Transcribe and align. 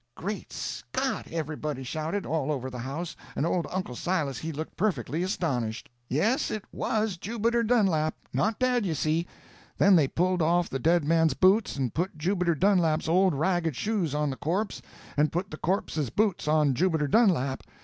_""Great 0.19 0.51
Scott!" 0.51 1.27
everybody 1.29 1.83
shouted, 1.83 2.25
all 2.25 2.51
over 2.51 2.71
the 2.71 2.79
house, 2.79 3.15
and 3.35 3.45
old 3.45 3.67
Uncle 3.69 3.95
Silas 3.95 4.39
he 4.39 4.51
looked 4.51 4.75
perfectly 4.75 5.21
astonished. 5.21 5.89
"Yes, 6.09 6.49
it 6.49 6.63
was 6.71 7.17
Jubiter 7.17 7.61
Dunlap. 7.61 8.15
Not 8.33 8.57
dead, 8.57 8.83
you 8.83 8.95
see. 8.95 9.27
Then 9.77 9.95
they 9.95 10.07
pulled 10.07 10.41
off 10.41 10.71
the 10.71 10.79
dead 10.79 11.05
man's 11.05 11.35
boots 11.35 11.75
and 11.75 11.93
put 11.93 12.17
Jubiter 12.17 12.55
Dunlap's 12.55 13.07
old 13.07 13.35
ragged 13.35 13.75
shoes 13.75 14.15
on 14.15 14.31
the 14.31 14.37
corpse 14.37 14.81
and 15.15 15.31
put 15.31 15.51
the 15.51 15.57
corpse's 15.57 16.09
boots 16.09 16.47
on 16.47 16.73
Jubiter 16.73 17.07
Dunlap. 17.07 17.61